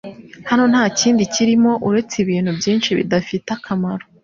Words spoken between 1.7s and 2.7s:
uretse ibintu